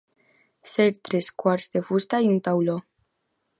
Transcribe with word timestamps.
Ser 0.69 0.87
tres 1.09 1.29
quarts 1.43 1.69
de 1.77 1.83
fusta 1.91 2.25
i 2.29 2.33
un 2.37 2.43
tauló. 2.51 2.79